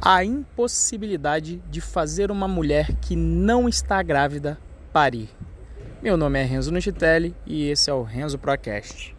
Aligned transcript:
a 0.00 0.24
impossibilidade 0.24 1.62
de 1.70 1.80
fazer 1.80 2.30
uma 2.30 2.46
mulher 2.46 2.94
que 2.96 3.16
não 3.16 3.68
está 3.68 4.02
grávida 4.02 4.58
parir. 4.92 5.28
Meu 6.02 6.16
nome 6.16 6.38
é 6.38 6.44
Renzo 6.44 6.72
Nuchitelli 6.72 7.34
e 7.46 7.68
esse 7.68 7.90
é 7.90 7.92
o 7.92 8.02
Renzo 8.02 8.38
Procast. 8.38 9.14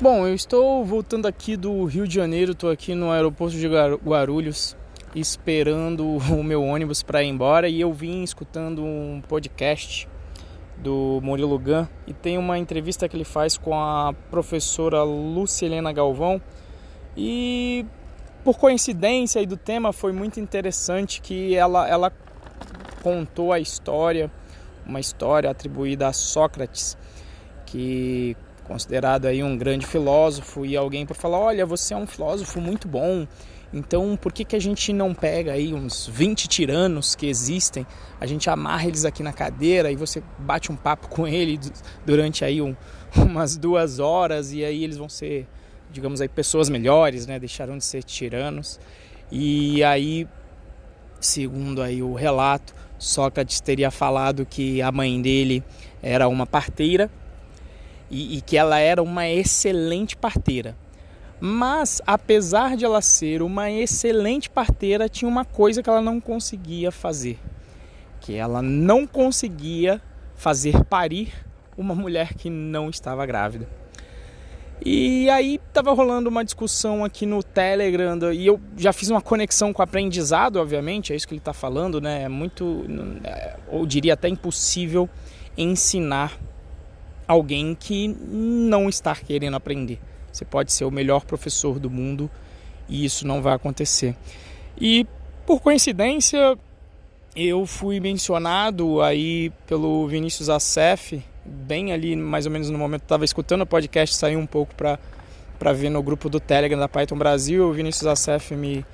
Bom, 0.00 0.26
eu 0.26 0.34
estou 0.34 0.84
voltando 0.84 1.26
aqui 1.26 1.56
do 1.56 1.84
Rio 1.84 2.08
de 2.08 2.14
Janeiro, 2.14 2.52
estou 2.52 2.70
aqui 2.70 2.94
no 2.94 3.10
aeroporto 3.10 3.56
de 3.56 3.68
Guarulhos 3.68 4.76
esperando 5.14 6.06
o 6.06 6.42
meu 6.42 6.62
ônibus 6.62 7.02
para 7.02 7.22
ir 7.22 7.28
embora 7.28 7.68
e 7.68 7.80
eu 7.80 7.92
vim 7.92 8.22
escutando 8.22 8.82
um 8.82 9.22
podcast 9.28 10.08
do 10.82 11.20
Murilo 11.22 11.58
Gun 11.58 11.86
e 12.06 12.12
tem 12.12 12.36
uma 12.36 12.58
entrevista 12.58 13.08
que 13.08 13.16
ele 13.16 13.24
faz 13.24 13.56
com 13.56 13.74
a 13.74 14.12
professora 14.30 15.02
Lucilena 15.02 15.92
Galvão. 15.92 16.42
E 17.16 17.86
por 18.42 18.58
coincidência 18.58 19.40
aí 19.40 19.46
do 19.46 19.56
tema 19.56 19.92
foi 19.92 20.12
muito 20.12 20.40
interessante 20.40 21.20
que 21.20 21.54
ela, 21.54 21.88
ela 21.88 22.12
contou 23.02 23.52
a 23.52 23.60
história, 23.60 24.30
uma 24.84 24.98
história 24.98 25.48
atribuída 25.48 26.08
a 26.08 26.12
Sócrates, 26.12 26.96
que 27.64 28.36
considerado 28.72 29.26
aí 29.26 29.42
um 29.42 29.56
grande 29.56 29.86
filósofo 29.86 30.64
e 30.64 30.76
alguém 30.76 31.04
para 31.04 31.14
falar, 31.14 31.38
olha, 31.38 31.66
você 31.66 31.92
é 31.92 31.96
um 31.96 32.06
filósofo 32.06 32.60
muito 32.60 32.88
bom, 32.88 33.26
então, 33.72 34.18
por 34.20 34.32
que, 34.32 34.44
que 34.44 34.54
a 34.54 34.60
gente 34.60 34.92
não 34.92 35.14
pega 35.14 35.52
aí 35.52 35.72
uns 35.72 36.06
20 36.06 36.46
tiranos 36.46 37.14
que 37.14 37.26
existem, 37.26 37.86
a 38.20 38.26
gente 38.26 38.50
amarra 38.50 38.86
eles 38.86 39.04
aqui 39.04 39.22
na 39.22 39.32
cadeira 39.32 39.90
e 39.90 39.96
você 39.96 40.22
bate 40.38 40.70
um 40.70 40.76
papo 40.76 41.08
com 41.08 41.26
ele 41.26 41.58
durante 42.04 42.44
aí 42.44 42.60
um, 42.60 42.76
umas 43.16 43.56
duas 43.56 43.98
horas 43.98 44.52
e 44.52 44.62
aí 44.62 44.84
eles 44.84 44.98
vão 44.98 45.08
ser, 45.08 45.46
digamos 45.90 46.20
aí, 46.20 46.28
pessoas 46.28 46.68
melhores, 46.68 47.26
né? 47.26 47.38
Deixarão 47.38 47.78
de 47.78 47.84
ser 47.84 48.02
tiranos. 48.02 48.78
E 49.30 49.82
aí, 49.82 50.28
segundo 51.18 51.80
aí 51.80 52.02
o 52.02 52.12
relato, 52.12 52.74
Sócrates 52.98 53.58
teria 53.60 53.90
falado 53.90 54.44
que 54.44 54.82
a 54.82 54.92
mãe 54.92 55.20
dele 55.20 55.64
era 56.02 56.28
uma 56.28 56.46
parteira 56.46 57.10
e, 58.12 58.36
e 58.36 58.40
que 58.40 58.56
ela 58.56 58.78
era 58.78 59.02
uma 59.02 59.28
excelente 59.28 60.16
parteira 60.16 60.76
mas, 61.44 62.00
apesar 62.06 62.76
de 62.76 62.84
ela 62.84 63.02
ser 63.02 63.42
uma 63.42 63.68
excelente 63.68 64.48
parteira, 64.48 65.08
tinha 65.08 65.28
uma 65.28 65.44
coisa 65.44 65.82
que 65.82 65.90
ela 65.90 66.00
não 66.00 66.20
conseguia 66.20 66.92
fazer, 66.92 67.36
que 68.20 68.36
ela 68.36 68.62
não 68.62 69.08
conseguia 69.08 70.00
fazer 70.36 70.84
parir 70.84 71.32
uma 71.76 71.96
mulher 71.96 72.34
que 72.34 72.48
não 72.48 72.88
estava 72.88 73.26
grávida. 73.26 73.68
E 74.86 75.28
aí 75.30 75.60
estava 75.66 75.92
rolando 75.92 76.28
uma 76.28 76.44
discussão 76.44 77.04
aqui 77.04 77.26
no 77.26 77.42
Telegram 77.42 78.32
e 78.32 78.46
eu 78.46 78.60
já 78.76 78.92
fiz 78.92 79.10
uma 79.10 79.20
conexão 79.20 79.72
com 79.72 79.82
o 79.82 79.84
aprendizado, 79.84 80.60
obviamente, 80.60 81.12
é 81.12 81.16
isso 81.16 81.26
que 81.26 81.34
ele 81.34 81.40
está 81.40 81.52
falando, 81.52 82.00
né? 82.00 82.22
É 82.22 82.28
muito, 82.28 82.86
é, 83.24 83.56
ou 83.66 83.84
diria 83.84 84.14
até 84.14 84.28
impossível 84.28 85.10
ensinar 85.58 86.38
alguém 87.26 87.74
que 87.74 88.08
não 88.08 88.88
está 88.88 89.14
querendo 89.14 89.54
aprender. 89.54 89.98
Você 90.32 90.44
pode 90.44 90.72
ser 90.72 90.84
o 90.84 90.90
melhor 90.90 91.24
professor 91.24 91.78
do 91.78 91.90
mundo 91.90 92.30
e 92.88 93.04
isso 93.04 93.26
não 93.26 93.42
vai 93.42 93.54
acontecer. 93.54 94.16
E 94.80 95.06
por 95.46 95.60
coincidência, 95.60 96.56
eu 97.34 97.66
fui 97.66 98.00
mencionado 98.00 99.00
aí 99.00 99.50
pelo 99.66 100.06
Vinícius 100.06 100.48
Acef, 100.48 101.22
bem 101.44 101.92
ali 101.92 102.14
mais 102.14 102.46
ou 102.46 102.52
menos 102.52 102.70
no 102.70 102.78
momento 102.78 103.00
que 103.00 103.06
estava 103.06 103.24
escutando 103.24 103.62
o 103.62 103.66
podcast, 103.66 104.14
saiu 104.14 104.38
um 104.38 104.46
pouco 104.46 104.74
para 104.74 104.98
para 105.58 105.72
ver 105.72 105.90
no 105.90 106.02
grupo 106.02 106.28
do 106.28 106.40
Telegram 106.40 106.76
da 106.76 106.88
Python 106.88 107.16
Brasil, 107.16 107.68
o 107.68 107.72
Vinícius 107.72 108.06
Acef 108.06 108.54
me 108.56 108.84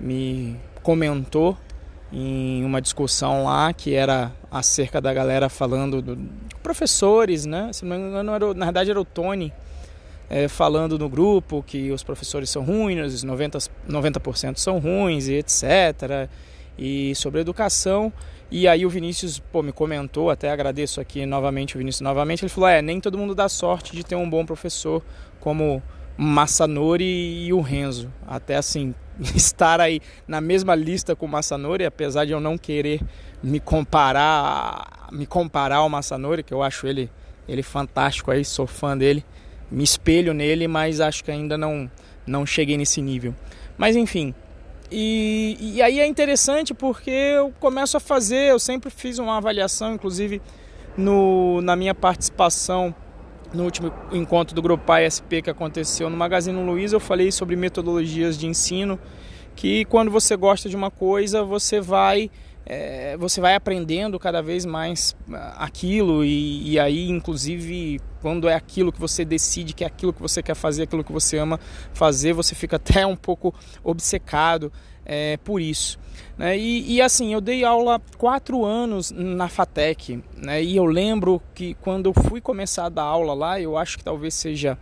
me 0.00 0.56
comentou 0.82 1.56
em 2.12 2.64
uma 2.64 2.80
discussão 2.80 3.44
lá 3.44 3.72
que 3.72 3.94
era 3.94 4.32
acerca 4.50 5.00
da 5.00 5.12
galera 5.12 5.48
falando 5.48 6.00
do 6.00 6.18
professores, 6.62 7.44
né? 7.44 7.70
Se 7.72 7.84
não 7.84 7.96
me 7.96 8.08
engano, 8.08 8.32
era, 8.32 8.54
na 8.54 8.66
verdade 8.66 8.90
era 8.90 9.00
o 9.00 9.04
Tony 9.04 9.52
é, 10.30 10.48
falando 10.48 10.98
no 10.98 11.08
grupo 11.08 11.62
que 11.66 11.90
os 11.90 12.02
professores 12.02 12.50
são 12.50 12.62
ruins, 12.62 13.14
os 13.14 13.24
90%, 13.24 13.70
90 13.86 14.20
são 14.56 14.78
ruins 14.78 15.28
e 15.28 15.34
etc. 15.34 16.28
E 16.78 17.14
sobre 17.14 17.40
educação. 17.40 18.12
E 18.50 18.66
aí 18.66 18.86
o 18.86 18.90
Vinícius 18.90 19.38
pô, 19.38 19.62
me 19.62 19.72
comentou, 19.72 20.30
até 20.30 20.50
agradeço 20.50 21.00
aqui 21.00 21.26
novamente 21.26 21.74
o 21.74 21.78
Vinícius 21.78 22.00
novamente, 22.00 22.42
ele 22.42 22.48
falou, 22.48 22.70
é, 22.70 22.80
nem 22.80 22.98
todo 22.98 23.18
mundo 23.18 23.34
dá 23.34 23.46
sorte 23.46 23.94
de 23.94 24.02
ter 24.02 24.16
um 24.16 24.28
bom 24.28 24.46
professor 24.46 25.02
como 25.38 25.82
Massanori 26.16 27.44
e 27.44 27.52
o 27.52 27.60
Renzo. 27.60 28.10
Até 28.26 28.56
assim, 28.56 28.94
estar 29.34 29.80
aí 29.80 30.00
na 30.26 30.40
mesma 30.40 30.74
lista 30.74 31.16
com 31.16 31.26
o 31.26 31.28
Massanori, 31.28 31.84
apesar 31.84 32.24
de 32.24 32.32
eu 32.32 32.40
não 32.40 32.56
querer 32.56 33.00
me 33.42 33.60
comparar, 33.60 35.08
me 35.12 35.26
comparar 35.26 35.76
ao 35.76 35.88
Massanori, 35.88 36.42
que 36.42 36.52
eu 36.52 36.62
acho 36.62 36.86
ele, 36.86 37.10
ele 37.48 37.62
fantástico 37.62 38.30
aí, 38.30 38.44
sou 38.44 38.66
fã 38.66 38.96
dele 38.96 39.24
me 39.70 39.84
espelho 39.84 40.32
nele, 40.32 40.66
mas 40.66 41.00
acho 41.00 41.22
que 41.22 41.30
ainda 41.30 41.58
não, 41.58 41.90
não 42.26 42.46
cheguei 42.46 42.76
nesse 42.76 43.00
nível. 43.00 43.34
Mas 43.76 43.96
enfim. 43.96 44.34
E, 44.90 45.56
e 45.60 45.82
aí 45.82 46.00
é 46.00 46.06
interessante 46.06 46.72
porque 46.72 47.10
eu 47.10 47.52
começo 47.60 47.96
a 47.96 48.00
fazer, 48.00 48.50
eu 48.50 48.58
sempre 48.58 48.88
fiz 48.88 49.18
uma 49.18 49.36
avaliação, 49.36 49.94
inclusive 49.94 50.40
no, 50.96 51.60
na 51.60 51.76
minha 51.76 51.94
participação 51.94 52.94
no 53.52 53.64
último 53.64 53.92
encontro 54.12 54.54
do 54.54 54.62
Grupo 54.62 54.90
ASP 54.92 55.42
que 55.42 55.50
aconteceu 55.50 56.10
no 56.10 56.16
Magazine 56.16 56.62
Luiza, 56.62 56.96
eu 56.96 57.00
falei 57.00 57.32
sobre 57.32 57.56
metodologias 57.56 58.36
de 58.36 58.46
ensino, 58.46 58.98
que 59.56 59.84
quando 59.86 60.10
você 60.10 60.36
gosta 60.36 60.68
de 60.68 60.76
uma 60.76 60.90
coisa, 60.90 61.42
você 61.42 61.80
vai 61.80 62.30
é, 62.70 63.16
você 63.16 63.40
vai 63.40 63.54
aprendendo 63.54 64.18
cada 64.18 64.42
vez 64.42 64.66
mais 64.66 65.16
ah, 65.32 65.64
aquilo 65.64 66.22
e, 66.22 66.72
e, 66.72 66.78
aí 66.78 67.08
inclusive 67.08 67.98
quando 68.20 68.46
é 68.46 68.54
aquilo 68.54 68.92
que 68.92 69.00
você 69.00 69.24
decide 69.24 69.72
que 69.72 69.84
é 69.84 69.86
aquilo 69.86 70.12
que 70.12 70.20
você 70.20 70.42
quer 70.42 70.54
fazer 70.54 70.82
aquilo 70.82 71.02
que 71.02 71.10
você 71.10 71.38
ama 71.38 71.58
fazer 71.94 72.34
você 72.34 72.54
fica 72.54 72.76
até 72.76 73.06
um 73.06 73.16
pouco 73.16 73.54
obcecado 73.82 74.70
é, 75.08 75.38
por 75.38 75.60
isso 75.60 75.98
né? 76.36 76.56
e, 76.56 76.94
e, 76.94 77.02
assim 77.02 77.32
eu 77.32 77.40
dei 77.40 77.64
aula 77.64 78.00
quatro 78.18 78.64
anos 78.64 79.10
na 79.10 79.48
Fatec 79.48 80.22
né? 80.36 80.62
e 80.62 80.76
eu 80.76 80.84
lembro 80.84 81.42
que 81.54 81.74
quando 81.80 82.06
eu 82.06 82.14
fui 82.14 82.40
começar 82.40 82.84
a 82.84 82.88
dar 82.88 83.02
aula 83.02 83.32
lá 83.34 83.60
eu 83.60 83.76
acho 83.76 83.96
que 83.96 84.04
talvez 84.04 84.34
seja 84.34 84.78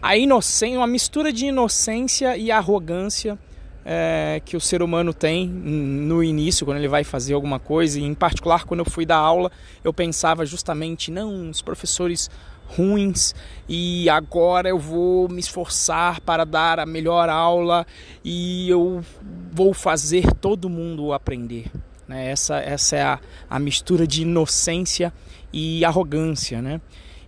a, 0.00 0.16
inocência 0.16 0.78
uma 0.78 0.86
mistura 0.86 1.32
de 1.32 1.46
inocência 1.46 2.36
e 2.36 2.50
arrogância 2.50 3.38
é, 3.84 4.40
que 4.44 4.56
o 4.56 4.60
ser 4.60 4.82
humano 4.82 5.12
tem 5.12 5.46
no 5.46 6.24
início, 6.24 6.64
quando 6.64 6.78
ele 6.78 6.88
vai 6.88 7.04
fazer 7.04 7.34
alguma 7.34 7.60
coisa, 7.60 8.00
e 8.00 8.02
em 8.02 8.14
particular 8.14 8.64
quando 8.64 8.80
eu 8.80 8.90
fui 8.90 9.04
dar 9.04 9.18
aula, 9.18 9.52
eu 9.82 9.92
pensava 9.92 10.46
justamente, 10.46 11.10
não, 11.10 11.50
os 11.50 11.60
professores 11.60 12.30
ruins 12.66 13.34
e 13.68 14.08
agora 14.08 14.68
eu 14.68 14.78
vou 14.78 15.28
me 15.28 15.40
esforçar 15.40 16.20
para 16.20 16.44
dar 16.44 16.78
a 16.78 16.86
melhor 16.86 17.28
aula 17.28 17.86
e 18.24 18.68
eu 18.68 19.02
vou 19.52 19.72
fazer 19.72 20.32
todo 20.34 20.68
mundo 20.68 21.12
aprender. 21.12 21.70
Né? 22.06 22.30
Essa, 22.30 22.58
essa 22.58 22.96
é 22.96 23.02
a, 23.02 23.20
a 23.48 23.58
mistura 23.58 24.06
de 24.06 24.22
inocência 24.22 25.12
e 25.52 25.84
arrogância, 25.84 26.60
né? 26.60 26.80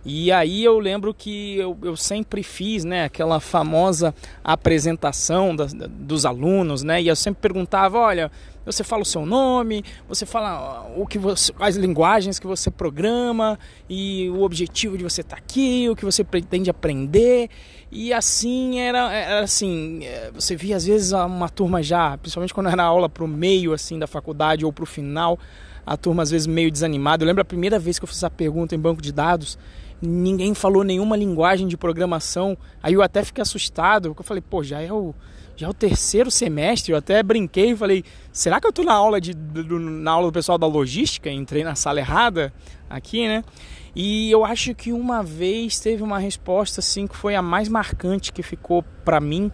E 0.09 0.31
aí 0.31 0.63
eu 0.63 0.79
lembro 0.79 1.13
que 1.13 1.57
eu, 1.57 1.77
eu 1.83 1.97
sempre 1.97 2.41
fiz 2.41 2.85
né, 2.85 3.03
aquela 3.03 3.41
famosa 3.41 4.15
apresentação 4.41 5.53
das, 5.53 5.73
dos 5.73 6.25
alunos, 6.25 6.81
né? 6.81 7.01
E 7.01 7.09
eu 7.09 7.15
sempre 7.15 7.41
perguntava, 7.41 7.99
olha, 7.99 8.31
você 8.65 8.85
fala 8.85 9.01
o 9.01 9.05
seu 9.05 9.25
nome, 9.25 9.83
você 10.07 10.25
fala 10.25 10.89
o 10.95 11.05
que 11.05 11.19
você, 11.19 11.51
as 11.59 11.75
linguagens 11.75 12.39
que 12.39 12.47
você 12.47 12.71
programa 12.71 13.59
e 13.89 14.29
o 14.29 14.43
objetivo 14.43 14.97
de 14.97 15.03
você 15.03 15.19
estar 15.19 15.35
tá 15.35 15.41
aqui, 15.41 15.89
o 15.89 15.95
que 15.95 16.05
você 16.05 16.23
pretende 16.23 16.69
aprender. 16.69 17.49
E 17.91 18.13
assim 18.13 18.79
era, 18.79 19.11
era 19.11 19.39
assim, 19.41 20.05
é, 20.05 20.31
você 20.33 20.55
via 20.55 20.77
às 20.77 20.85
vezes 20.85 21.11
uma 21.11 21.49
turma 21.49 21.83
já, 21.83 22.17
principalmente 22.17 22.53
quando 22.53 22.69
era 22.69 22.81
aula 22.81 23.09
para 23.09 23.25
o 23.25 23.27
meio 23.27 23.73
assim 23.73 23.99
da 23.99 24.07
faculdade 24.07 24.63
ou 24.63 24.71
para 24.71 24.83
o 24.83 24.87
final, 24.87 25.37
a 25.87 25.95
turma 25.95 26.21
às 26.21 26.29
vezes 26.29 26.45
meio 26.45 26.69
desanimada. 26.69 27.23
Eu 27.23 27.27
lembro 27.27 27.41
a 27.41 27.45
primeira 27.45 27.79
vez 27.79 27.97
que 27.97 28.03
eu 28.03 28.07
fiz 28.07 28.17
essa 28.17 28.29
pergunta 28.29 28.75
em 28.75 28.79
banco 28.79 29.01
de 29.01 29.13
dados, 29.13 29.57
ninguém 30.01 30.53
falou 30.53 30.83
nenhuma 30.83 31.15
linguagem 31.15 31.65
de 31.65 31.77
programação. 31.77 32.57
Aí 32.83 32.93
eu 32.93 33.01
até 33.01 33.23
fiquei 33.23 33.41
assustado, 33.41 34.09
porque 34.09 34.19
eu 34.19 34.25
falei, 34.25 34.41
pô, 34.41 34.61
já 34.61 34.81
é 34.81 34.91
o, 34.91 35.15
já 35.55 35.65
é 35.65 35.69
o 35.69 35.73
terceiro 35.73 36.29
semestre. 36.29 36.91
Eu 36.91 36.97
até 36.97 37.23
brinquei 37.23 37.71
e 37.71 37.75
falei, 37.75 38.03
será 38.33 38.59
que 38.59 38.67
eu 38.67 38.69
estou 38.69 38.83
na 38.83 38.93
aula 38.93 39.21
de 39.21 39.33
na 39.33 40.11
aula 40.11 40.27
do 40.27 40.33
pessoal 40.33 40.57
da 40.57 40.67
logística? 40.67 41.31
Entrei 41.31 41.63
na 41.63 41.73
sala 41.73 42.01
errada 42.01 42.53
aqui, 42.89 43.25
né? 43.25 43.41
E 43.95 44.29
eu 44.29 44.43
acho 44.43 44.75
que 44.75 44.91
uma 44.91 45.23
vez 45.23 45.79
teve 45.79 46.03
uma 46.03 46.19
resposta 46.19 46.81
assim 46.81 47.07
que 47.07 47.15
foi 47.15 47.33
a 47.33 47.41
mais 47.41 47.69
marcante 47.69 48.33
que 48.33 48.43
ficou 48.43 48.83
para 49.05 49.21
mim, 49.21 49.49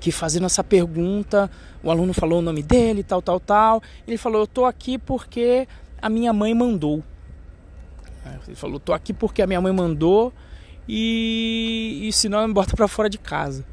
que 0.00 0.10
fazendo 0.10 0.46
essa 0.46 0.64
pergunta, 0.64 1.50
o 1.82 1.90
aluno 1.90 2.12
falou 2.14 2.40
o 2.40 2.42
nome 2.42 2.62
dele, 2.62 3.02
tal, 3.04 3.20
tal, 3.20 3.38
tal. 3.38 3.82
Ele 4.08 4.16
falou: 4.16 4.40
"Eu 4.40 4.46
tô 4.46 4.64
aqui 4.64 4.98
porque 4.98 5.68
a 6.00 6.08
minha 6.08 6.32
mãe 6.32 6.54
mandou". 6.54 7.04
Ele 8.46 8.56
falou: 8.56 8.80
"Tô 8.80 8.92
aqui 8.92 9.12
porque 9.12 9.42
a 9.42 9.46
minha 9.46 9.60
mãe 9.60 9.72
mandou 9.72 10.32
e, 10.88 12.08
e 12.08 12.12
senão 12.12 12.46
me 12.48 12.52
bota 12.52 12.74
para 12.74 12.88
fora 12.88 13.08
de 13.08 13.18
casa. 13.18 13.64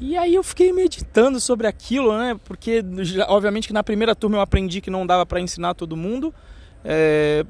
E 0.00 0.16
aí 0.16 0.34
eu 0.34 0.42
fiquei 0.42 0.72
meditando 0.72 1.40
sobre 1.40 1.66
aquilo, 1.66 2.16
né? 2.16 2.38
Porque 2.44 2.84
obviamente 3.28 3.68
que 3.68 3.72
na 3.72 3.82
primeira 3.82 4.14
turma 4.14 4.36
eu 4.36 4.40
aprendi 4.40 4.80
que 4.80 4.90
não 4.90 5.06
dava 5.06 5.24
para 5.24 5.40
ensinar 5.40 5.74
todo 5.74 5.96
mundo, 5.96 6.34
é, 6.84 7.46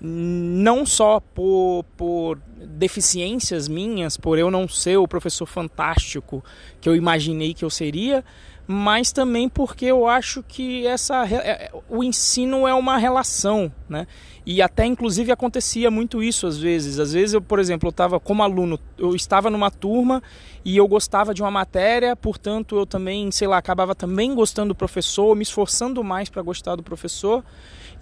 não 0.00 0.86
só 0.86 1.20
por, 1.20 1.84
por 1.96 2.38
deficiências 2.56 3.66
minhas, 3.68 4.16
por 4.16 4.38
eu 4.38 4.50
não 4.50 4.68
ser 4.68 4.96
o 4.96 5.08
professor 5.08 5.46
fantástico 5.46 6.44
que 6.80 6.88
eu 6.88 6.94
imaginei 6.94 7.52
que 7.52 7.64
eu 7.64 7.70
seria, 7.70 8.24
mas 8.70 9.12
também 9.12 9.48
porque 9.48 9.86
eu 9.86 10.06
acho 10.06 10.42
que 10.42 10.86
essa 10.86 11.26
é, 11.26 11.70
o 11.88 12.04
ensino 12.04 12.68
é 12.68 12.74
uma 12.74 12.98
relação, 12.98 13.72
né? 13.88 14.06
E 14.44 14.60
até 14.60 14.84
inclusive 14.84 15.32
acontecia 15.32 15.90
muito 15.90 16.22
isso 16.22 16.46
às 16.46 16.58
vezes. 16.58 16.98
Às 16.98 17.14
vezes 17.14 17.32
eu, 17.32 17.40
por 17.40 17.58
exemplo, 17.58 17.88
eu 17.88 17.90
estava 17.90 18.20
como 18.20 18.42
aluno, 18.42 18.78
eu 18.98 19.16
estava 19.16 19.48
numa 19.48 19.70
turma 19.70 20.22
e 20.62 20.76
eu 20.76 20.86
gostava 20.86 21.32
de 21.32 21.40
uma 21.40 21.50
matéria, 21.50 22.14
portanto 22.14 22.76
eu 22.76 22.84
também, 22.84 23.30
sei 23.30 23.48
lá, 23.48 23.56
acabava 23.56 23.94
também 23.94 24.34
gostando 24.34 24.68
do 24.68 24.74
professor, 24.74 25.34
me 25.34 25.42
esforçando 25.42 26.04
mais 26.04 26.28
para 26.28 26.42
gostar 26.42 26.76
do 26.76 26.82
professor. 26.82 27.42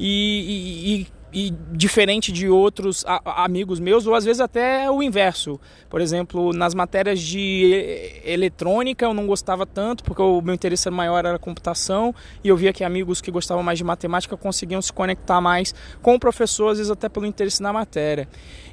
E, 0.01 0.09
e, 0.89 1.01
e 1.03 1.07
diferente 1.73 2.33
de 2.33 2.49
outros 2.49 3.05
amigos 3.25 3.79
meus, 3.79 4.07
ou 4.07 4.15
às 4.15 4.25
vezes 4.25 4.41
até 4.41 4.91
o 4.91 5.03
inverso. 5.03 5.61
Por 5.91 6.01
exemplo, 6.01 6.51
nas 6.55 6.75
matérias 6.75 7.21
de 7.21 8.23
eletrônica 8.25 9.05
eu 9.05 9.13
não 9.13 9.27
gostava 9.27 9.67
tanto, 9.67 10.03
porque 10.03 10.23
o 10.23 10.41
meu 10.41 10.55
interesse 10.55 10.89
maior 10.89 11.27
era 11.27 11.39
computação, 11.39 12.15
e 12.43 12.49
eu 12.49 12.57
via 12.57 12.73
que 12.73 12.83
amigos 12.83 13.21
que 13.21 13.31
gostavam 13.31 13.63
mais 13.63 13.77
de 13.77 13.85
matemática 13.85 14.35
conseguiam 14.35 14.81
se 14.81 14.91
conectar 14.91 15.41
mais 15.41 15.75
com 16.01 16.15
o 16.15 16.19
professor, 16.19 16.69
às 16.69 16.79
vezes 16.79 16.91
até 16.91 17.07
pelo 17.09 17.27
interesse 17.27 17.63
na 17.63 17.73
matéria. 17.73 18.27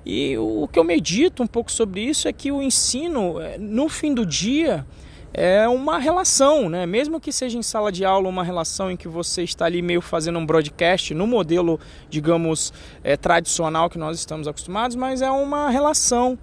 E 0.06 0.38
o 0.38 0.68
que 0.72 0.80
eu 0.80 0.86
medito 0.86 1.44
um 1.44 1.48
pouco 1.48 1.70
sobre 1.72 2.02
isso 2.02 2.30
é 2.30 2.34
que 2.34 2.50
o 2.50 2.62
ensino, 2.62 3.42
eh, 3.42 3.58
no 3.58 3.90
fim 3.90 4.14
do 4.14 4.26
dia, 4.26 4.86
é 5.34 5.68
uma 5.68 5.98
relação, 5.98 6.70
né? 6.70 6.86
Mesmo 6.86 7.20
que 7.20 7.32
seja 7.32 7.58
em 7.58 7.64
sala 7.64 7.92
de 7.92 8.06
aula 8.06 8.30
uma 8.30 8.44
relação 8.44 8.92
em 8.92 8.96
que 8.96 9.08
você 9.08 9.44
está 9.44 9.66
ali 9.66 9.82
meio 9.82 10.00
fazendo 10.00 10.38
um 10.38 10.46
broadcast 10.46 11.14
no 11.16 11.26
modelo, 11.26 11.80
digamos, 12.08 12.72
é, 13.04 13.18
tradicional 13.18 13.90
que 13.90 13.98
nós 13.98 14.20
estamos 14.20 14.48
acostumados, 14.48 14.96
mas 14.96 15.24
é 15.24 15.32
uma 15.32 15.72
relação. 15.72 16.38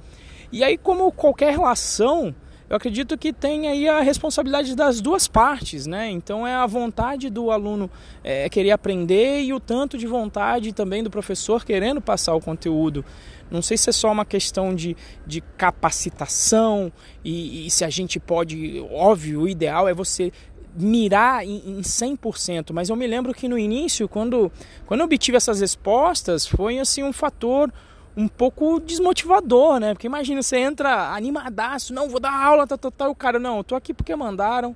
E 0.51 0.65
aí, 0.65 0.77
como 0.77 1.13
qualquer 1.13 1.53
relação, 1.53 2.35
eu 2.71 2.77
acredito 2.77 3.19
que 3.19 3.33
tem 3.33 3.67
aí 3.67 3.89
a 3.89 4.01
responsabilidade 4.01 4.77
das 4.77 5.01
duas 5.01 5.27
partes, 5.27 5.89
né? 5.89 6.09
Então 6.09 6.47
é 6.47 6.55
a 6.55 6.65
vontade 6.67 7.29
do 7.29 7.51
aluno 7.51 7.91
é, 8.23 8.49
querer 8.49 8.71
aprender 8.71 9.43
e 9.43 9.53
o 9.53 9.59
tanto 9.59 9.99
de 9.99 10.07
vontade 10.07 10.73
também 10.73 11.03
do 11.03 11.11
professor 11.11 11.65
querendo 11.65 12.01
passar 12.01 12.33
o 12.33 12.41
conteúdo. 12.41 13.05
Não 13.51 13.61
sei 13.61 13.77
se 13.77 13.91
é 13.91 13.93
só 13.93 14.13
uma 14.13 14.25
questão 14.25 14.73
de, 14.73 14.97
de 15.27 15.41
capacitação 15.41 16.93
e, 17.25 17.67
e 17.67 17.71
se 17.73 17.85
a 17.85 17.91
gente 17.91 18.21
pode. 18.21 18.81
Óbvio, 18.93 19.41
o 19.41 19.49
ideal 19.49 19.89
é 19.89 19.93
você 19.93 20.33
mirar 20.77 21.45
em, 21.45 21.79
em 21.79 21.81
100%, 21.81 22.73
mas 22.73 22.89
eu 22.89 22.95
me 22.95 23.09
lembro 23.09 23.35
que 23.35 23.49
no 23.49 23.59
início, 23.59 24.09
quando, 24.09 24.53
quando 24.87 25.01
eu 25.01 25.07
obtive 25.07 25.37
essas 25.37 25.61
respostas, 25.61 26.47
foi 26.47 26.79
assim 26.79 27.03
um 27.03 27.13
fator 27.13 27.73
um 28.17 28.29
pouco 28.29 28.81
desmotivador, 28.81 29.79
né? 29.79 29.95
Porque 29.95 30.07
imagina, 30.07 30.43
você 30.43 30.59
entra 30.59 31.15
animadaço, 31.15 31.95
não, 31.95 32.09
vou 32.09 32.21
dar 32.21 32.33
aula, 32.33 32.67
tá, 32.67 32.77
tá, 32.77 32.91
tá, 32.91 33.09
o 33.09 33.15
cara, 33.15 33.39
não, 33.39 33.59
eu 33.59 33.65
tô 33.65 33.75
aqui 33.75 33.95
porque 33.95 34.15
mandaram, 34.15 34.75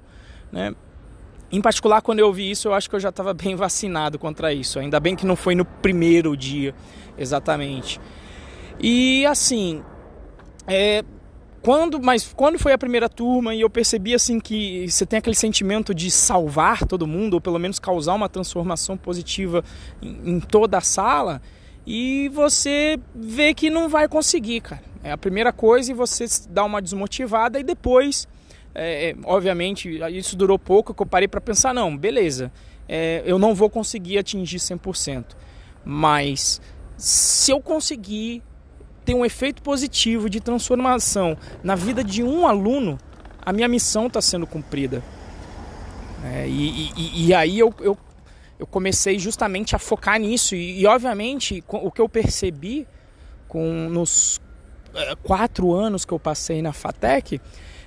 né? 0.53 0.75
Em 1.51 1.61
particular, 1.61 2.01
quando 2.03 2.19
eu 2.19 2.33
vi 2.33 2.51
isso, 2.51 2.69
eu 2.69 2.75
acho 2.75 2.89
que 2.89 2.97
eu 2.97 3.01
já 3.01 3.11
estava 3.11 3.33
bem 3.35 3.55
vacinado 3.55 4.19
contra 4.19 4.53
isso. 4.53 4.79
Ainda 4.79 4.99
bem 4.99 5.15
que 5.15 5.27
não 5.27 5.37
foi 5.37 5.55
no 5.55 5.65
primeiro 5.65 6.37
dia, 6.37 6.75
exatamente. 7.19 8.01
E 8.81 9.25
assim, 9.27 9.83
é, 10.67 11.05
quando, 11.63 12.01
mas 12.03 12.33
quando 12.35 12.59
foi 12.59 12.73
a 12.73 12.79
primeira 12.79 13.09
turma 13.09 13.55
e 13.55 13.61
eu 13.61 13.71
percebi 13.71 14.15
assim 14.15 14.41
que 14.41 14.89
você 14.89 15.07
tem 15.07 15.19
aquele 15.19 15.37
sentimento 15.37 15.95
de 15.95 16.11
salvar 16.11 16.85
todo 16.87 17.07
mundo 17.07 17.35
ou 17.35 17.41
pelo 17.41 17.59
menos 17.59 17.79
causar 17.79 18.15
uma 18.15 18.29
transformação 18.29 18.97
positiva 18.97 19.63
em, 20.03 20.33
em 20.33 20.41
toda 20.41 20.79
a 20.79 20.81
sala 20.81 21.41
e 21.87 22.31
você 22.31 22.99
vê 23.15 23.53
que 23.55 23.69
não 23.69 23.89
vai 23.89 24.09
conseguir, 24.09 24.61
cara. 24.61 24.83
É 25.03 25.13
a 25.13 25.19
primeira 25.19 25.53
coisa 25.53 25.91
e 25.91 25.95
você 25.95 26.25
dá 26.49 26.65
uma 26.65 26.81
desmotivada 26.81 27.61
e 27.61 27.63
depois, 27.63 28.27
é, 28.75 29.11
é 29.11 29.17
obviamente, 29.25 30.01
isso 30.13 30.35
durou 30.35 30.59
pouco 30.59 30.95
que 30.95 31.03
eu 31.03 31.07
parei 31.07 31.29
para 31.29 31.41
pensar 31.41 31.75
não, 31.75 31.95
beleza, 31.95 32.51
é, 32.89 33.23
eu 33.27 33.39
não 33.39 33.55
vou 33.55 33.69
conseguir 33.69 34.17
atingir 34.17 34.59
100%, 34.59 35.25
mas 35.85 36.61
se 36.97 37.51
eu 37.51 37.61
conseguir 37.61 38.43
tem 39.05 39.15
um 39.15 39.25
efeito 39.25 39.63
positivo 39.63 40.31
de 40.31 40.41
transformação 40.41 41.37
na 41.63 41.75
vida 41.75 42.03
de 42.03 42.23
um 42.23 42.47
aluno, 42.47 42.99
a 43.45 43.53
minha 43.53 43.69
missão 43.69 44.07
está 44.07 44.21
sendo 44.21 44.47
cumprida. 44.47 45.03
É, 46.25 46.49
e, 46.49 46.91
e, 46.97 47.27
e, 47.27 47.35
aí 47.35 47.59
eu, 47.59 47.75
eu, 47.81 47.99
eu, 48.59 48.67
comecei 48.67 49.19
justamente 49.19 49.75
a 49.75 49.79
focar 49.79 50.19
nisso. 50.19 50.55
E, 50.55 50.81
e, 50.81 50.87
obviamente 50.87 51.63
o 51.69 51.91
que 51.91 52.01
eu 52.01 52.09
percebi 52.09 52.87
com 53.49 53.89
nos 53.89 54.41
é, 54.95 55.15
quatro 55.23 55.73
anos 55.73 56.05
que 56.05 56.13
eu 56.13 56.19
passei 56.19 56.63
na 56.63 56.73
FATEC 56.73 57.41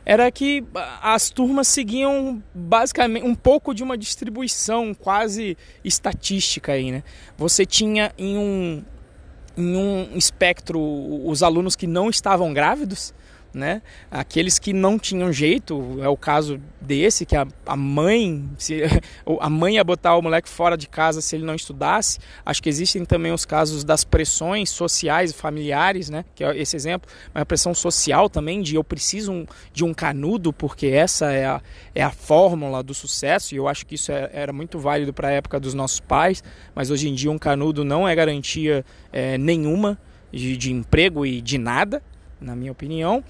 era 0.06 0.31
que 0.31 0.64
as 1.02 1.30
turmas 1.30 1.68
seguiam 1.68 2.42
basicamente 2.56 3.25
um 3.25 3.36
pouco 3.36 3.74
de 3.74 3.84
uma 3.84 3.98
distribuição 3.98 4.94
quase 4.94 5.58
estatística 5.84 6.72
aí, 6.72 6.94
né? 6.94 7.04
Você 7.38 7.66
tinha 7.66 8.14
em 8.18 8.38
um, 8.38 8.84
em 9.58 9.75
um 9.75 10.16
espectro 10.16 10.80
os 10.80 11.44
alunos 11.44 11.75
que 11.75 11.86
não 11.86 12.10
estavam 12.10 12.54
grávidos, 12.54 13.14
né? 13.57 13.81
Aqueles 14.09 14.59
que 14.59 14.71
não 14.71 14.98
tinham 14.98 15.33
jeito, 15.33 16.00
é 16.01 16.07
o 16.07 16.15
caso 16.15 16.62
desse, 16.80 17.25
que 17.25 17.36
a, 17.36 17.45
a 17.65 17.75
mãe, 17.75 18.50
se, 18.57 18.83
a 19.39 19.50
mãe 19.50 19.75
ia 19.75 19.83
botar 19.83 20.15
o 20.15 20.21
moleque 20.21 20.48
fora 20.48 20.77
de 20.77 20.88
casa 20.88 21.19
se 21.19 21.36
ele 21.36 21.45
não 21.45 21.56
estudasse. 21.56 22.19
Acho 22.45 22.62
que 22.62 22.69
existem 22.69 23.04
também 23.04 23.31
os 23.31 23.45
casos 23.45 23.83
das 23.83 24.04
pressões 24.04 24.69
sociais 24.69 25.31
e 25.31 25.33
familiares, 25.33 26.09
né? 26.09 26.24
Que 26.36 26.44
é 26.44 26.57
esse 26.57 26.75
exemplo, 26.75 27.09
mas 27.33 27.42
a 27.42 27.45
pressão 27.45 27.74
social 27.74 28.30
também 28.30 28.62
de 28.62 28.75
eu 28.75 28.83
preciso 28.83 29.45
de 29.74 29.83
um 29.83 29.94
canudo 29.94 30.54
porque 30.54 30.88
essa 30.88 31.31
é 31.31 31.45
a, 31.45 31.62
é 31.94 32.04
a 32.04 32.12
fórmula 32.12 32.83
do 32.83 32.94
sucesso 32.94 33.54
e 33.54 33.57
eu 33.57 33.68
acho 33.68 33.86
que 33.86 33.95
isso 33.95 34.12
é, 34.12 34.30
era 34.31 34.54
muito 34.54 34.80
válido 34.80 35.12
para 35.12 35.30
a 35.30 35.31
época 35.31 35.59
dos 35.59 35.74
nossos 35.74 36.00
pais, 36.00 36.44
mas 36.75 36.92
hoje 36.92 37.09
em 37.09 37.13
dia 37.13 37.31
um 37.31 37.38
canudo 37.38 37.83
não 37.83 38.07
é 38.07 38.15
garantia 38.15 38.86
é, 39.12 39.38
nenhuma 39.38 39.98
de, 40.31 40.57
de 40.57 40.71
emprego 40.71 41.25
e 41.25 41.42
de 41.42 41.57
nada, 41.57 42.01
na 42.39 42.56
minha 42.56 42.71
opinião. 42.71 43.23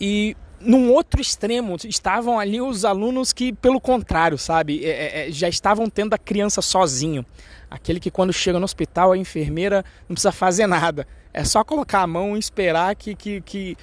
E 0.00 0.36
num 0.64 0.92
outro 0.92 1.20
extremo 1.20 1.76
estavam 1.84 2.38
ali 2.38 2.60
os 2.60 2.84
alunos 2.84 3.32
que, 3.32 3.52
pelo 3.52 3.80
contrário, 3.80 4.38
sabe, 4.38 4.84
é, 4.84 4.88
é, 4.88 5.28
é, 5.28 5.32
já 5.32 5.48
estavam 5.48 5.88
tendo 5.88 6.14
a 6.14 6.18
criança 6.18 6.62
sozinho. 6.62 7.24
Aquele 7.70 7.98
que 7.98 8.10
quando 8.10 8.32
chega 8.32 8.58
no 8.58 8.64
hospital 8.64 9.12
a 9.12 9.16
enfermeira 9.16 9.84
não 10.08 10.14
precisa 10.14 10.32
fazer 10.32 10.66
nada. 10.66 11.06
É 11.32 11.44
só 11.44 11.64
colocar 11.64 12.02
a 12.02 12.06
mão 12.06 12.36
e 12.36 12.38
esperar 12.38 12.94
que, 12.94 13.14
que, 13.14 13.40
que, 13.40 13.76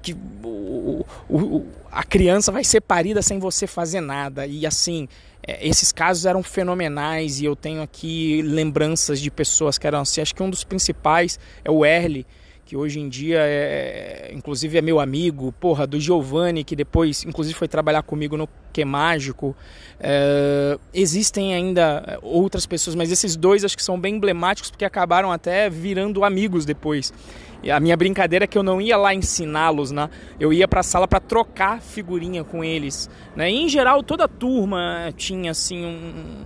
que 0.00 0.16
o, 0.42 1.04
o, 1.28 1.66
a 1.92 2.02
criança 2.02 2.50
vai 2.50 2.64
ser 2.64 2.80
parida 2.80 3.20
sem 3.20 3.38
você 3.38 3.66
fazer 3.66 4.00
nada. 4.00 4.46
E 4.46 4.66
assim, 4.66 5.06
é, 5.46 5.66
esses 5.66 5.92
casos 5.92 6.24
eram 6.24 6.42
fenomenais 6.42 7.40
e 7.40 7.44
eu 7.44 7.54
tenho 7.54 7.82
aqui 7.82 8.40
lembranças 8.42 9.20
de 9.20 9.30
pessoas 9.30 9.76
que 9.76 9.86
eram 9.86 10.00
assim. 10.00 10.20
Acho 10.20 10.34
que 10.34 10.42
um 10.42 10.50
dos 10.50 10.64
principais 10.64 11.38
é 11.64 11.70
o 11.70 11.84
Erle 11.84 12.26
que 12.68 12.76
hoje 12.76 13.00
em 13.00 13.08
dia 13.08 13.38
é, 13.40 14.30
inclusive 14.34 14.76
é 14.76 14.82
meu 14.82 15.00
amigo, 15.00 15.50
porra, 15.52 15.86
do 15.86 15.98
Giovanni, 15.98 16.62
que 16.62 16.76
depois, 16.76 17.24
inclusive, 17.24 17.54
foi 17.54 17.66
trabalhar 17.66 18.02
comigo 18.02 18.36
no 18.36 18.46
Que 18.74 18.84
Mágico. 18.84 19.56
É, 19.98 20.78
existem 20.92 21.54
ainda 21.54 22.18
outras 22.20 22.66
pessoas, 22.66 22.94
mas 22.94 23.10
esses 23.10 23.36
dois 23.36 23.64
acho 23.64 23.74
que 23.74 23.82
são 23.82 23.98
bem 23.98 24.16
emblemáticos 24.16 24.70
porque 24.70 24.84
acabaram 24.84 25.32
até 25.32 25.70
virando 25.70 26.22
amigos 26.22 26.66
depois. 26.66 27.10
E 27.62 27.70
a 27.70 27.80
minha 27.80 27.96
brincadeira 27.96 28.44
é 28.44 28.46
que 28.46 28.58
eu 28.58 28.62
não 28.62 28.82
ia 28.82 28.98
lá 28.98 29.14
ensiná-los, 29.14 29.90
né? 29.90 30.10
Eu 30.38 30.52
ia 30.52 30.68
para 30.68 30.80
a 30.80 30.82
sala 30.82 31.08
para 31.08 31.20
trocar 31.20 31.80
figurinha 31.80 32.44
com 32.44 32.62
eles, 32.62 33.08
né? 33.34 33.50
E, 33.50 33.62
em 33.62 33.68
geral, 33.70 34.02
toda 34.02 34.24
a 34.24 34.28
turma 34.28 35.10
tinha 35.16 35.52
assim 35.52 35.86
um, 35.86 36.44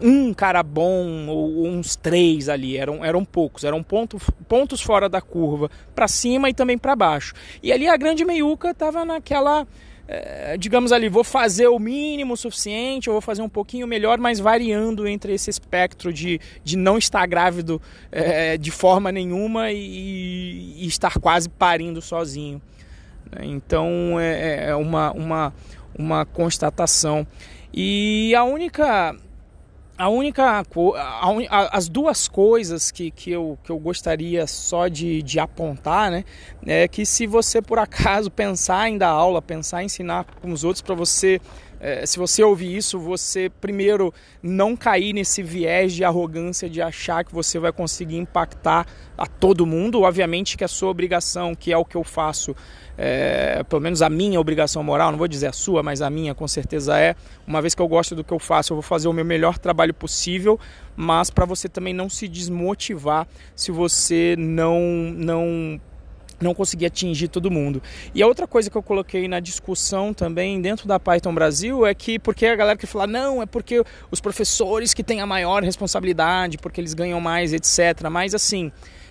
um 0.00 0.34
cara 0.34 0.62
bom 0.62 1.28
ou 1.28 1.66
uns 1.66 1.96
três 1.96 2.48
ali, 2.48 2.76
eram, 2.76 3.04
eram 3.04 3.24
poucos, 3.24 3.64
eram 3.64 3.82
ponto, 3.82 4.18
pontos 4.48 4.80
fora 4.80 5.08
da 5.08 5.20
curva, 5.20 5.70
para 5.94 6.08
cima 6.08 6.50
e 6.50 6.54
também 6.54 6.76
para 6.76 6.96
baixo. 6.96 7.34
E 7.62 7.72
ali 7.72 7.88
a 7.88 7.96
grande 7.96 8.24
meiuca 8.24 8.70
estava 8.70 9.04
naquela, 9.04 9.66
é, 10.08 10.56
digamos 10.56 10.90
ali, 10.90 11.08
vou 11.08 11.22
fazer 11.22 11.68
o 11.68 11.78
mínimo 11.78 12.36
suficiente, 12.36 13.08
ou 13.08 13.14
vou 13.14 13.20
fazer 13.20 13.42
um 13.42 13.48
pouquinho 13.48 13.86
melhor, 13.86 14.18
mas 14.18 14.40
variando 14.40 15.06
entre 15.06 15.34
esse 15.34 15.48
espectro 15.48 16.12
de, 16.12 16.40
de 16.64 16.76
não 16.76 16.98
estar 16.98 17.24
grávido 17.26 17.80
é, 18.10 18.56
de 18.56 18.70
forma 18.70 19.12
nenhuma 19.12 19.70
e, 19.70 20.76
e, 20.78 20.86
estar 20.86 21.18
quase 21.18 21.48
parindo 21.48 22.02
sozinho. 22.02 22.60
Então 23.40 24.18
é, 24.18 24.70
é 24.70 24.74
uma, 24.74 25.12
uma, 25.12 25.54
uma 25.96 26.26
constatação. 26.26 27.26
E 27.72 28.34
a 28.34 28.44
única 28.44 29.16
a 30.02 30.08
única 30.08 30.42
a, 30.44 30.62
a, 31.48 31.76
as 31.76 31.88
duas 31.88 32.26
coisas 32.26 32.90
que, 32.90 33.08
que, 33.12 33.30
eu, 33.30 33.56
que 33.62 33.70
eu 33.70 33.78
gostaria 33.78 34.48
só 34.48 34.88
de, 34.88 35.22
de 35.22 35.38
apontar 35.38 36.10
né 36.10 36.24
é 36.66 36.88
que 36.88 37.06
se 37.06 37.24
você 37.24 37.62
por 37.62 37.78
acaso 37.78 38.28
pensar 38.32 38.88
em 38.88 38.98
dar 38.98 39.10
aula 39.10 39.40
pensar 39.40 39.80
em 39.80 39.86
ensinar 39.86 40.26
com 40.40 40.50
os 40.50 40.64
outros 40.64 40.82
para 40.82 40.96
você 40.96 41.40
é, 41.84 42.06
se 42.06 42.16
você 42.16 42.44
ouvir 42.44 42.76
isso, 42.76 42.96
você 42.96 43.50
primeiro 43.60 44.14
não 44.40 44.76
cair 44.76 45.12
nesse 45.12 45.42
viés 45.42 45.92
de 45.92 46.04
arrogância 46.04 46.70
de 46.70 46.80
achar 46.80 47.24
que 47.24 47.34
você 47.34 47.58
vai 47.58 47.72
conseguir 47.72 48.18
impactar 48.18 48.86
a 49.18 49.26
todo 49.26 49.66
mundo. 49.66 50.02
Obviamente 50.02 50.56
que 50.56 50.62
a 50.62 50.68
sua 50.68 50.90
obrigação, 50.90 51.56
que 51.56 51.72
é 51.72 51.76
o 51.76 51.84
que 51.84 51.96
eu 51.96 52.04
faço, 52.04 52.54
é, 52.96 53.64
pelo 53.64 53.82
menos 53.82 54.00
a 54.00 54.08
minha 54.08 54.38
obrigação 54.38 54.80
moral, 54.84 55.10
não 55.10 55.18
vou 55.18 55.26
dizer 55.26 55.48
a 55.48 55.52
sua, 55.52 55.82
mas 55.82 56.00
a 56.00 56.08
minha 56.08 56.36
com 56.36 56.46
certeza 56.46 56.96
é. 56.96 57.16
Uma 57.44 57.60
vez 57.60 57.74
que 57.74 57.82
eu 57.82 57.88
gosto 57.88 58.14
do 58.14 58.22
que 58.22 58.32
eu 58.32 58.38
faço, 58.38 58.72
eu 58.72 58.76
vou 58.76 58.82
fazer 58.82 59.08
o 59.08 59.12
meu 59.12 59.24
melhor 59.24 59.58
trabalho 59.58 59.92
possível, 59.92 60.60
mas 60.94 61.30
para 61.30 61.44
você 61.44 61.68
também 61.68 61.92
não 61.92 62.08
se 62.08 62.28
desmotivar 62.28 63.26
se 63.56 63.72
você 63.72 64.36
não 64.38 64.80
não 65.16 65.80
não 66.42 66.54
conseguir 66.54 66.86
atingir 66.86 67.28
todo 67.28 67.50
mundo. 67.50 67.82
E 68.14 68.22
a 68.22 68.26
outra 68.26 68.46
coisa 68.46 68.70
que 68.70 68.76
eu 68.76 68.82
coloquei 68.82 69.28
na 69.28 69.40
discussão 69.40 70.12
também 70.12 70.60
dentro 70.60 70.86
da 70.86 70.98
Python 70.98 71.34
Brasil 71.34 71.86
é 71.86 71.94
que, 71.94 72.18
porque 72.18 72.46
a 72.46 72.56
galera 72.56 72.78
que 72.78 72.86
fala, 72.86 73.06
não, 73.06 73.42
é 73.42 73.46
porque 73.46 73.82
os 74.10 74.20
professores 74.20 74.92
que 74.94 75.02
têm 75.02 75.20
a 75.20 75.26
maior 75.26 75.62
responsabilidade, 75.62 76.58
porque 76.58 76.80
eles 76.80 76.94
ganham 76.94 77.20
mais, 77.20 77.52
etc. 77.52 78.08
Mas 78.10 78.34
assim, 78.34 78.70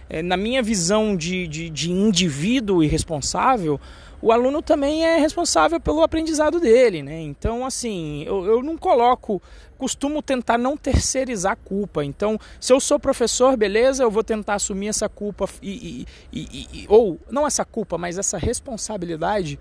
é, 0.10 0.22
na 0.22 0.36
minha 0.36 0.62
visão 0.62 1.16
de, 1.16 1.48
de, 1.48 1.70
de 1.70 1.92
indivíduo 1.92 2.84
e 2.84 2.88
responsável, 2.88 3.80
o 4.22 4.32
aluno 4.32 4.62
também 4.62 5.04
é 5.04 5.18
responsável 5.18 5.80
pelo 5.80 6.04
aprendizado 6.04 6.60
dele, 6.60 7.02
né? 7.02 7.20
Então, 7.22 7.66
assim, 7.66 8.24
eu, 8.28 8.46
eu 8.46 8.62
não 8.62 8.78
coloco 8.78 9.42
costumo 9.82 10.22
tentar 10.22 10.60
não 10.60 10.78
terceirizar 10.78 11.54
a 11.54 11.56
culpa. 11.56 12.06
Então, 12.06 12.40
se 12.60 12.72
eu 12.72 12.80
sou 12.80 13.00
professor, 13.00 13.58
beleza, 13.58 14.04
eu 14.04 14.12
vou 14.12 14.24
tentar 14.24 14.54
assumir 14.54 14.90
essa 14.90 15.10
culpa 15.10 15.50
e, 15.60 16.06
e, 16.32 16.68
e, 16.72 16.86
ou 16.88 17.20
não 17.32 17.48
essa 17.48 17.66
culpa, 17.66 17.98
mas 17.98 18.20
essa 18.20 18.38
responsabilidade 18.38 19.58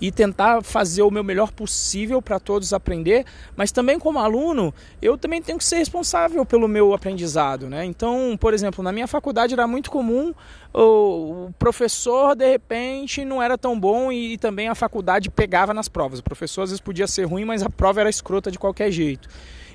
e 0.00 0.10
tentar 0.10 0.64
fazer 0.64 1.02
o 1.02 1.10
meu 1.10 1.22
melhor 1.22 1.52
possível 1.52 2.20
para 2.20 2.40
todos 2.40 2.72
aprender. 2.72 3.24
Mas 3.54 3.70
também 3.70 3.96
como 3.96 4.18
aluno, 4.18 4.74
eu 5.00 5.16
também 5.16 5.40
tenho 5.40 5.56
que 5.56 5.64
ser 5.64 5.76
responsável 5.76 6.44
pelo 6.44 6.66
meu 6.66 6.92
aprendizado, 6.92 7.68
né? 7.68 7.84
Então, 7.84 8.36
por 8.40 8.52
exemplo, 8.52 8.82
na 8.82 8.90
minha 8.90 9.06
faculdade 9.06 9.54
era 9.54 9.68
muito 9.68 9.88
comum 9.88 10.34
o 10.74 11.50
professor 11.58 12.34
de 12.34 12.48
repente 12.48 13.24
não 13.24 13.42
era 13.42 13.58
tão 13.58 13.78
bom 13.78 14.10
e 14.10 14.38
também 14.38 14.68
a 14.68 14.74
faculdade 14.74 15.30
pegava 15.30 15.72
nas 15.72 15.88
provas. 15.88 16.18
O 16.18 16.24
professor 16.24 16.62
às 16.62 16.70
vezes 16.70 16.80
podia 16.80 17.06
ser 17.06 17.24
ruim, 17.24 17.44
mas 17.44 17.62
a 17.62 17.70
prova 17.70 18.00
era 18.00 18.10
escrota 18.10 18.50
de 18.50 18.58
qualquer 18.58 18.90
jeito. 18.90 19.28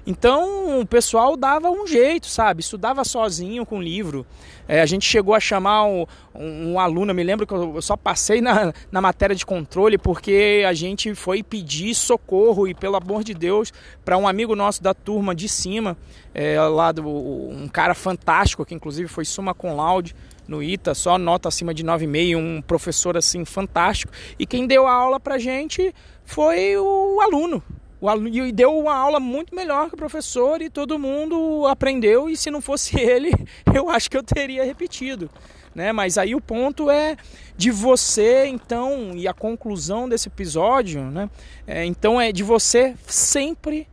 Então 0.05 0.79
o 0.79 0.85
pessoal 0.85 1.35
dava 1.35 1.69
um 1.69 1.87
jeito, 1.87 2.27
sabe? 2.27 2.61
Estudava 2.61 3.03
sozinho 3.03 3.65
com 3.65 3.81
livro. 3.81 4.25
É, 4.67 4.81
a 4.81 4.85
gente 4.85 5.05
chegou 5.05 5.33
a 5.33 5.39
chamar 5.39 5.85
um, 5.85 6.05
um, 6.33 6.73
um, 6.73 6.79
aluno, 6.79 7.13
me 7.13 7.23
lembro 7.23 7.47
que 7.47 7.53
eu 7.53 7.81
só 7.81 7.97
passei 7.97 8.39
na, 8.39 8.71
na 8.91 9.01
matéria 9.01 9.35
de 9.35 9.45
controle 9.45 9.97
porque 9.97 10.63
a 10.67 10.73
gente 10.73 11.13
foi 11.15 11.41
pedir 11.41 11.95
socorro 11.95 12.67
e, 12.67 12.73
pelo 12.73 12.95
amor 12.95 13.23
de 13.23 13.33
Deus, 13.33 13.73
para 14.03 14.17
um 14.17 14.27
amigo 14.27 14.55
nosso 14.55 14.81
da 14.81 14.93
turma 14.93 15.33
de 15.33 15.49
cima, 15.49 15.97
é, 16.33 16.59
lá 16.61 16.91
do, 16.91 17.07
um 17.07 17.67
cara 17.67 17.95
fantástico, 17.95 18.65
que 18.65 18.75
inclusive 18.75 19.07
foi 19.07 19.25
suma 19.25 19.53
com 19.53 19.75
laude 19.75 20.15
no 20.47 20.61
ITA, 20.61 20.93
só 20.93 21.17
nota 21.17 21.47
acima 21.47 21.73
de 21.73 21.83
9,5, 21.83 22.37
um 22.37 22.61
professor 22.61 23.17
assim 23.17 23.43
fantástico. 23.45 24.11
E 24.37 24.45
quem 24.45 24.67
deu 24.67 24.85
a 24.85 24.93
aula 24.93 25.19
pra 25.19 25.39
gente 25.39 25.93
foi 26.23 26.77
o 26.77 27.19
aluno. 27.21 27.63
O 28.05 28.09
aluno, 28.09 28.29
e 28.29 28.51
deu 28.51 28.77
uma 28.77 28.95
aula 28.95 29.19
muito 29.19 29.55
melhor 29.55 29.87
que 29.87 29.95
o 29.95 29.97
professor 29.97 30.61
e 30.61 30.69
todo 30.69 30.99
mundo 30.99 31.65
aprendeu. 31.65 32.29
E 32.29 32.37
se 32.37 32.51
não 32.51 32.61
fosse 32.61 32.95
ele, 33.01 33.31
eu 33.73 33.89
acho 33.89 34.11
que 34.11 34.15
eu 34.15 34.21
teria 34.21 34.63
repetido. 34.63 35.27
Né? 35.73 35.91
Mas 35.91 36.15
aí 36.15 36.35
o 36.35 36.39
ponto 36.39 36.87
é 36.87 37.17
de 37.57 37.71
você, 37.71 38.45
então, 38.45 39.13
e 39.15 39.27
a 39.27 39.33
conclusão 39.33 40.07
desse 40.07 40.27
episódio, 40.27 41.01
né? 41.01 41.27
É, 41.65 41.83
então 41.83 42.21
é 42.21 42.31
de 42.31 42.43
você 42.43 42.95
sempre 43.07 43.87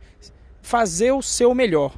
fazer 0.61 1.11
o 1.11 1.23
seu 1.23 1.55
melhor. 1.55 1.97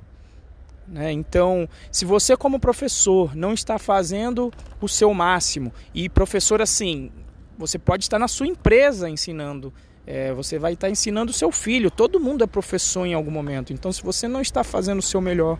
Né? 0.88 1.12
Então, 1.12 1.68
se 1.92 2.06
você, 2.06 2.38
como 2.38 2.62
professor, 2.62 3.36
não 3.36 3.54
está 3.54 3.78
fazendo 3.78 4.54
o 4.80 4.88
seu 4.88 5.14
máximo, 5.14 5.74
e 5.94 6.08
professor, 6.08 6.62
assim, 6.62 7.12
você 7.58 7.78
pode 7.78 8.06
estar 8.06 8.18
na 8.18 8.30
sua 8.30 8.48
empresa 8.48 9.10
ensinando. 9.10 9.74
É, 10.08 10.34
você 10.34 10.60
vai 10.60 10.74
estar 10.74 10.90
ensinando 10.90 11.32
o 11.32 11.34
seu 11.34 11.52
filho. 11.52 11.90
Todo 11.90 12.20
mundo 12.20 12.44
é 12.44 12.48
professor 12.48 13.06
em 13.06 13.14
algum 13.14 13.32
momento. 13.32 13.74
Então, 13.74 13.92
se 13.92 14.04
você 14.04 14.28
não 14.28 14.42
está 14.42 14.64
fazendo 14.64 15.00
o 15.00 15.02
seu 15.02 15.20
melhor 15.20 15.58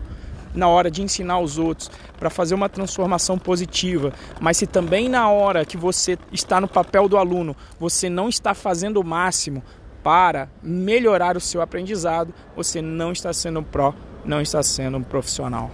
na 0.54 0.68
hora 0.68 0.90
de 0.90 1.02
ensinar 1.02 1.38
os 1.38 1.58
outros 1.58 1.90
para 2.18 2.30
fazer 2.30 2.54
uma 2.54 2.68
transformação 2.68 3.38
positiva, 3.38 4.12
mas 4.40 4.56
se 4.56 4.66
também 4.66 5.08
na 5.08 5.28
hora 5.28 5.64
que 5.64 5.76
você 5.76 6.18
está 6.32 6.60
no 6.60 6.68
papel 6.68 7.08
do 7.08 7.16
aluno, 7.16 7.54
você 7.78 8.08
não 8.08 8.28
está 8.28 8.54
fazendo 8.54 9.00
o 9.00 9.04
máximo 9.04 9.62
para 10.02 10.48
melhorar 10.62 11.36
o 11.36 11.40
seu 11.40 11.60
aprendizado, 11.60 12.32
você 12.54 12.80
não 12.80 13.12
está 13.12 13.32
sendo 13.32 13.62
pró 13.62 13.92
não 14.26 14.40
está 14.40 14.62
sendo 14.62 14.98
um 14.98 15.02
profissional. 15.02 15.70